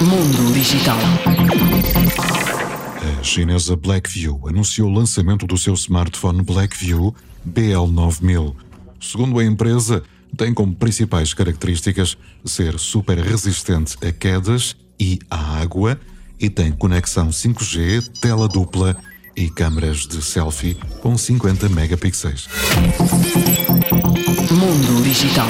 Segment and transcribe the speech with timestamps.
[0.00, 0.98] Mundo Digital.
[3.18, 7.14] A chinesa Blackview anunciou o lançamento do seu smartphone Blackview
[7.48, 8.54] BL9000.
[9.00, 10.02] Segundo a empresa,
[10.36, 15.98] tem como principais características ser super resistente a quedas e à água
[16.38, 18.96] e tem conexão 5G, tela dupla
[19.36, 22.48] e câmaras de selfie com 50 megapixels.
[24.50, 25.48] Mundo Digital.